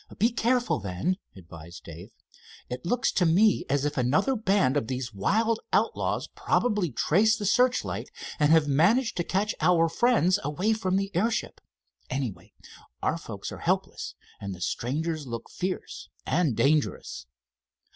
"Be 0.17 0.31
careful, 0.31 0.79
then," 0.79 1.17
advised 1.35 1.83
Dave. 1.83 2.09
"It 2.71 2.83
looks 2.87 3.11
to 3.11 3.23
me 3.23 3.65
as 3.69 3.85
if 3.85 3.99
another 3.99 4.35
band 4.35 4.75
of 4.75 4.87
these 4.87 5.13
wild 5.13 5.59
outlaws 5.71 6.27
probably 6.29 6.89
traced 6.91 7.37
the 7.37 7.45
searchlight, 7.45 8.09
and 8.39 8.51
have 8.51 8.67
managed 8.67 9.15
to 9.17 9.23
catch 9.23 9.53
our 9.61 9.87
friends 9.89 10.39
away 10.43 10.73
from 10.73 10.95
the 10.95 11.15
airship. 11.15 11.61
Anyway, 12.09 12.51
our 13.03 13.19
folks 13.19 13.51
are 13.51 13.59
helpless, 13.59 14.15
and 14.39 14.55
the 14.55 14.61
strangers 14.61 15.27
look 15.27 15.51
fierce 15.51 16.09
and 16.25 16.55
dangerous." 16.55 17.27